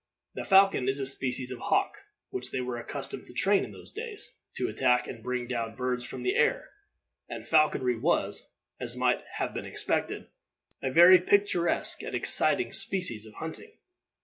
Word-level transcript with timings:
The 0.33 0.43
falcon 0.43 0.89
is 0.89 0.97
a 0.99 1.05
species 1.05 1.51
of 1.51 1.59
hawk 1.59 1.93
which 2.31 2.49
they 2.49 2.59
were 2.59 2.79
accustomed 2.79 3.27
to 3.27 3.33
train 3.33 3.63
in 3.63 3.71
those 3.71 3.91
days, 3.91 4.31
to 4.55 4.67
attack 4.67 5.05
and 5.07 5.21
bring 5.21 5.45
down 5.45 5.75
birds 5.75 6.03
from 6.03 6.23
the 6.23 6.35
air, 6.35 6.71
and 7.29 7.47
falconry 7.47 7.99
was, 7.99 8.47
as 8.79 8.97
might 8.97 9.23
have 9.33 9.53
been 9.53 9.65
expected, 9.67 10.25
a 10.81 10.89
very 10.89 11.19
picturesque 11.19 12.01
and 12.01 12.15
exciting 12.15 12.73
species 12.73 13.27
of 13.27 13.35
hunting. 13.35 13.73